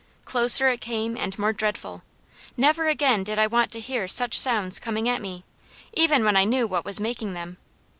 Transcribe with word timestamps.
Closer 0.25 0.67
it 0.67 0.81
came 0.81 1.15
and 1.15 1.37
more 1.37 1.53
dreadful. 1.53 2.01
Never 2.57 2.87
again 2.87 3.23
did 3.23 3.37
I 3.37 3.45
want 3.45 3.71
to 3.73 3.79
hear 3.79 4.07
such 4.07 4.35
sounds 4.35 4.79
coming 4.79 5.07
at 5.07 5.21
me; 5.21 5.43
even 5.93 6.25
when 6.25 6.35
I 6.35 6.43
knew 6.43 6.65
what 6.65 6.85
was 6.85 6.99
making 6.99 7.35
them. 7.35 7.57